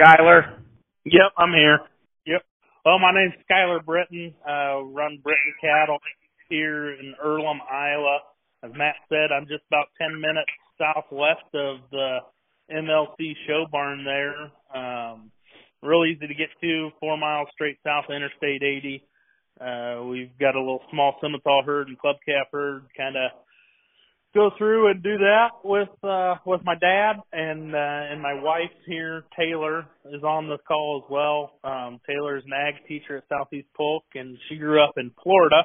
[0.00, 0.56] Skylar?
[1.04, 1.80] Yep, I'm here.
[2.26, 2.42] Yep.
[2.84, 4.32] Well, my name's Skylar Brittain.
[4.48, 5.98] Uh, run Brittain Cattle
[6.48, 8.18] here in Earlham, Iowa.
[8.62, 12.18] As Matt said, I'm just about 10 minutes southwest of the
[12.72, 14.50] MLC show barn there.
[14.74, 15.30] Um,
[15.82, 19.04] real easy to get to, four miles straight south of Interstate 80.
[19.60, 23.32] Uh, we've got a little small Simmental herd and club calf herd kind of
[24.34, 28.70] go through and do that with uh with my dad and uh and my wife
[28.86, 31.58] here Taylor is on the call as well.
[31.64, 35.62] Um Taylor is an ag teacher at Southeast Polk and she grew up in Florida.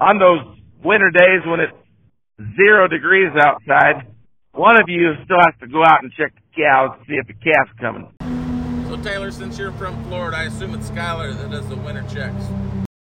[0.00, 4.06] On those winter days when it's zero degrees outside,
[4.52, 7.26] one of you still has to go out and check the cows to see if
[7.26, 8.10] the calf's coming.
[8.88, 12.44] So Taylor, since you're from Florida, I assume it's Skylar that does the winter checks.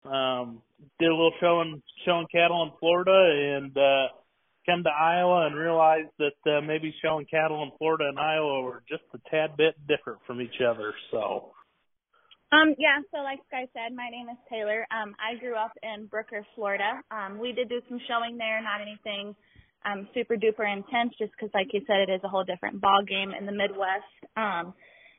[0.04, 0.62] Um
[0.98, 4.08] did a little showing showing cattle in Florida and uh
[4.66, 8.82] come to Iowa and realized that uh, maybe showing cattle in Florida and Iowa were
[8.88, 10.94] just a tad bit different from each other.
[11.10, 11.52] So,
[12.52, 13.00] um, yeah.
[13.10, 14.86] So, like Sky said, my name is Taylor.
[14.90, 17.00] Um, I grew up in Brooker, Florida.
[17.10, 19.34] Um, we did do some showing there, not anything
[19.84, 23.02] um, super duper intense, just because, like you said, it is a whole different ball
[23.06, 24.08] game in the Midwest.
[24.36, 24.74] Um,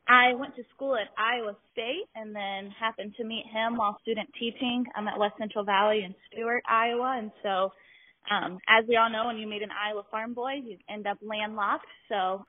[0.08, 4.30] I went to school at Iowa State and then happened to meet him while student
[4.40, 4.86] teaching.
[4.96, 7.74] I'm at West Central Valley in Stuart, Iowa, and so
[8.32, 11.18] um, as we all know, when you meet an Iowa farm boy, you end up
[11.22, 11.88] landlocked.
[12.10, 12.46] So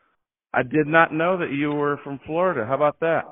[0.52, 2.64] I did not know that you were from Florida.
[2.66, 3.24] How about that?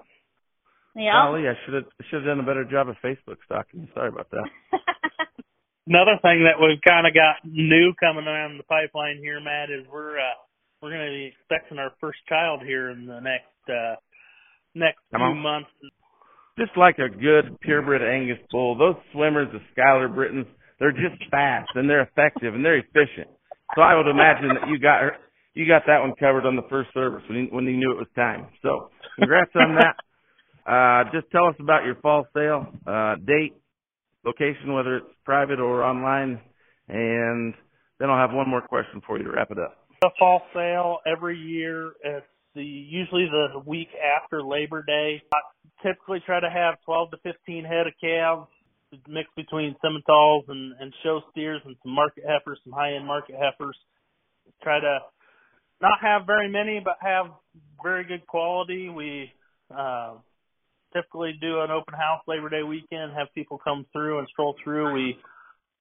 [0.97, 1.12] Yeah.
[1.27, 3.89] Golly, I should have should have done a better job of Facebook stalking.
[3.95, 4.48] Sorry about that.
[5.87, 9.87] Another thing that we've kind of got new coming around the pipeline here, Matt, is
[9.92, 10.39] we're uh,
[10.81, 13.97] we're going to be expecting our first child here in the next uh,
[14.75, 15.39] next Come few on.
[15.39, 15.70] months.
[16.59, 20.47] Just like a good purebred Angus bull, those swimmers, the Skylar Brittains,
[20.78, 23.28] they're just fast and they're effective and they're efficient.
[23.75, 25.03] So I would imagine that you got
[25.55, 27.99] you got that one covered on the first service when you, when you knew it
[27.99, 28.49] was time.
[28.62, 29.97] So congrats on that.
[30.66, 33.54] Uh, just tell us about your fall sale, uh, date,
[34.25, 36.41] location, whether it's private or online,
[36.88, 37.54] and
[38.00, 39.76] then I'll have one more question for you to wrap it up.
[40.00, 41.93] The fall sale every year.
[42.03, 45.22] It's the usually the week after Labor Day.
[45.34, 48.49] I typically try to have 12 to 15 head of calves
[49.09, 53.37] mixed between Simmentals and, and show steers and some market heifers, some high end market
[53.37, 53.77] heifers.
[54.62, 54.99] Try to
[55.81, 57.27] not have very many, but have
[57.82, 58.88] very good quality.
[58.88, 59.32] We
[59.77, 60.15] uh,
[60.94, 64.93] typically do an open house Labor Day weekend, have people come through and stroll through.
[64.94, 65.16] We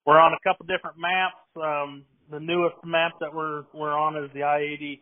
[0.06, 1.40] we're on a couple different maps.
[1.56, 5.00] Um, the newest map that we're we're on is the I-80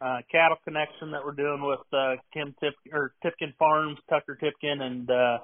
[0.00, 4.82] uh, cattle connection that we're doing with uh, Kim Tip or Tipkin Farms, Tucker Tipkin,
[4.82, 5.38] and uh,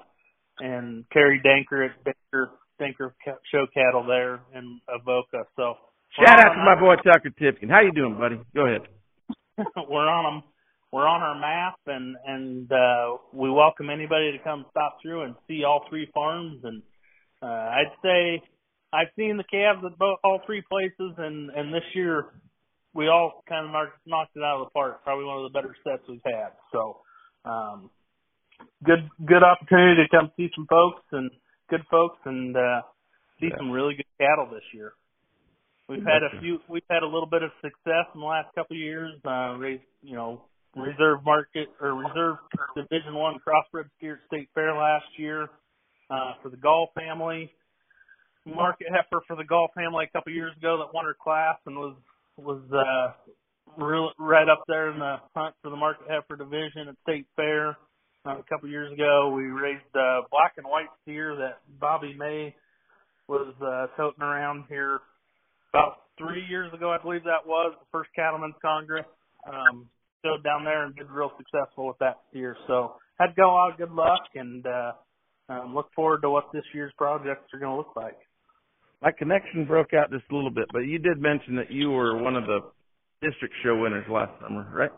[0.59, 3.13] and Carrie Danker at Danker Danker
[3.51, 5.45] Show Cattle there in Avoca.
[5.55, 5.75] So
[6.19, 7.69] Shout out to my boy Tucker Tipkin.
[7.69, 8.39] How you doing, buddy?
[8.53, 8.81] Go ahead.
[9.89, 10.43] we're on them.
[10.91, 15.35] We're on our map, and and uh, we welcome anybody to come stop through and
[15.47, 16.59] see all three farms.
[16.63, 16.81] And
[17.41, 18.41] uh, I'd say
[18.91, 22.25] I've seen the calves at both all three places, and and this year
[22.93, 25.01] we all kind of knocked, knocked it out of the park.
[25.05, 26.51] Probably one of the better sets we've had.
[26.73, 26.97] So
[27.45, 27.89] um,
[28.83, 31.29] good good opportunity to come see some folks and
[31.69, 32.81] good folks and uh,
[33.39, 33.57] see Yeah.
[33.57, 34.93] some really good cattle this year.
[35.87, 36.59] We've had a few.
[36.69, 39.11] We've had a little bit of success in the last couple of years.
[39.25, 40.43] Uh, raised, you know,
[40.75, 42.37] reserve market or reserve
[42.75, 45.49] Division One crossbred steer at State Fair last year
[46.09, 47.51] uh, for the Gall family.
[48.45, 51.57] Market heifer for the Gall family a couple of years ago that won her class
[51.65, 51.95] and was
[52.37, 53.11] was uh,
[53.77, 57.77] real, right up there in the hunt for the market heifer division at State Fair.
[58.23, 62.13] Uh, a couple of years ago, we raised uh, black and white steer that Bobby
[62.13, 62.55] May
[63.27, 64.99] was uh, toting around here
[65.73, 69.05] about three years ago, I believe that was the first Cattlemen's Congress.
[69.47, 69.87] Um,
[70.23, 72.55] showed down there and did real successful with that steer.
[72.67, 74.91] So had go out good luck and uh,
[75.49, 78.17] um, look forward to what this year's projects are going to look like.
[79.01, 82.21] My connection broke out just a little bit, but you did mention that you were
[82.21, 82.59] one of the
[83.23, 84.91] district show winners last summer, right?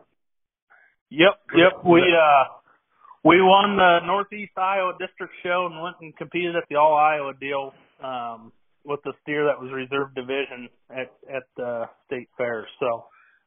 [1.09, 1.85] Yep, yep.
[1.85, 2.62] We uh
[3.23, 7.33] we won the Northeast Iowa District Show and went and competed at the All Iowa
[7.39, 7.73] deal
[8.03, 8.51] um
[8.85, 12.67] with the steer that was reserve division at at the state fair.
[12.79, 13.05] So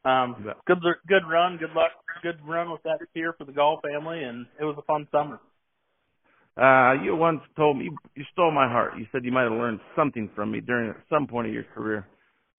[0.08, 0.52] um Yeah.
[0.66, 1.92] good good run, good luck,
[2.22, 5.40] good run with that steer for the Gall family and it was a fun summer.
[6.56, 8.94] Uh, you once told me you, stole my heart.
[8.96, 11.64] You said you might have learned something from me during at some point of your
[11.74, 12.06] career,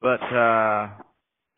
[0.02, 0.86] but uh,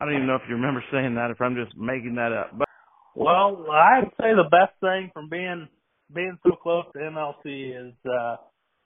[0.00, 1.30] don't even know if you remember saying that.
[1.30, 2.66] If I'm just making that up, but
[3.14, 5.68] Well, I'd say the best thing from being
[6.14, 8.36] being so close to MLC is uh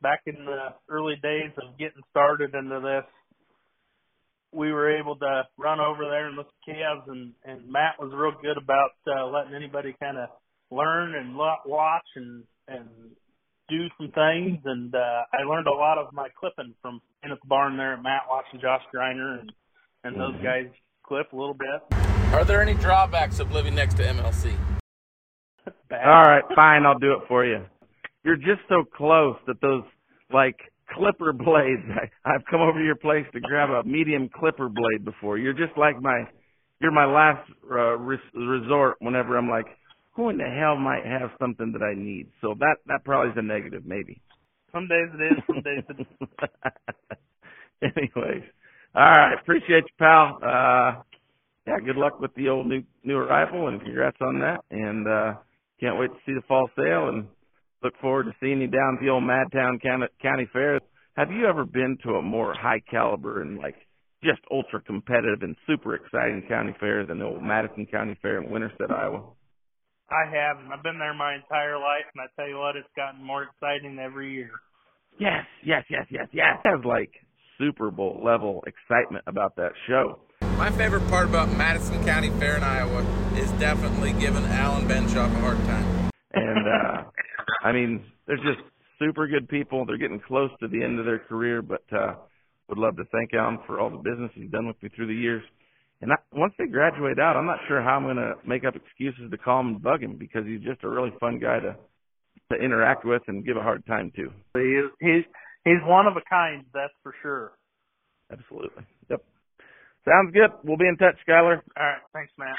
[0.02, 3.04] back in the early days of getting started into this.
[4.52, 8.12] We were able to run over there and look at calves, and and Matt was
[8.14, 10.28] real good about uh, letting anybody kind of
[10.70, 12.88] learn and watch and and
[13.68, 14.58] do some things.
[14.64, 17.94] And uh, I learned a lot of my clipping from in at the barn there
[17.94, 19.52] at Matt watching Josh Griner and
[20.04, 20.42] and those Mhm.
[20.44, 20.72] guys
[21.02, 22.13] clip a little bit.
[22.34, 24.56] Are there any drawbacks of living next to MLC?
[25.88, 26.04] Bad.
[26.04, 27.64] All right, fine, I'll do it for you.
[28.24, 29.84] You're just so close that those
[30.32, 30.56] like
[30.96, 31.82] clipper blades.
[31.94, 35.38] I, I've come over to your place to grab a medium clipper blade before.
[35.38, 36.24] You're just like my,
[36.80, 39.66] you're my last uh, res- resort whenever I'm like,
[40.16, 42.28] who in the hell might have something that I need?
[42.40, 44.20] So that that probably is a negative, maybe.
[44.72, 46.06] Some days it is, some days it
[47.82, 48.42] Anyways,
[48.94, 50.38] all right, appreciate you, pal.
[50.42, 51.02] Uh, yeah,
[51.84, 54.60] good luck with the old new new arrival, and congrats on that.
[54.70, 55.34] And uh,
[55.80, 57.26] can't wait to see the fall sale, and
[57.82, 60.80] look forward to seeing you down at the old Madtown County, County Fair.
[61.16, 63.76] Have you ever been to a more high caliber and like
[64.24, 68.50] just ultra competitive and super exciting county fair than the old Madison County Fair in
[68.50, 69.22] Winterset, Iowa?
[70.10, 70.72] I haven't.
[70.72, 73.98] I've been there my entire life, and I tell you what, it's gotten more exciting
[73.98, 74.50] every year.
[75.18, 76.58] Yes, yes, yes, yes, yes.
[76.64, 77.12] It has like
[77.58, 80.18] Super Bowl level excitement about that show.
[80.56, 83.02] My favorite part about Madison County Fair in Iowa
[83.36, 86.10] is definitely giving Alan Benshoff a hard time.
[86.32, 87.02] and uh
[87.62, 88.60] I mean, they're just
[88.98, 89.84] super good people.
[89.84, 92.14] They're getting close to the end of their career, but uh
[92.68, 95.14] would love to thank Alan for all the business he's done with me through the
[95.14, 95.42] years.
[96.00, 98.74] And I, once they graduate out, I'm not sure how I'm going to make up
[98.74, 101.76] excuses to call him and bug him because he's just a really fun guy to
[102.52, 104.30] to interact with and give a hard time to.
[104.54, 105.24] He is, he's
[105.64, 107.52] he's one of a kind, that's for sure.
[108.30, 108.84] Absolutely.
[109.10, 109.24] Yep.
[110.04, 110.50] Sounds good.
[110.64, 111.60] We'll be in touch, Skylar.
[111.76, 112.56] All right, thanks, Matt.